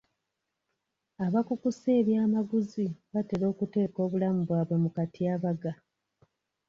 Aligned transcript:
Abakukusa 1.25 1.87
eby'amaguzi 1.99 2.85
batera 3.13 3.45
okuteeka 3.53 3.97
obulamu 4.05 4.39
bwabwe 4.47 4.75
mu 4.83 4.89
katyabaga. 4.95 5.71